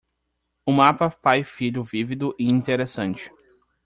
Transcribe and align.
um 0.65 0.71
mapa 0.73 1.11
pai-filho 1.11 1.83
vívido 1.83 2.33
e 2.39 2.45
interessante 2.51 3.29